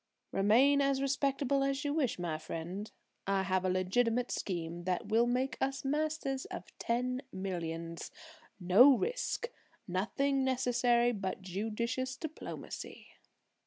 [0.31, 2.89] "Remain as respectable as you wish, my friend;
[3.27, 8.09] I have a legitimate scheme that will make us masters of ten millions!
[8.59, 9.51] No risk;
[9.87, 13.09] nothing necessary but judicious diplomacy."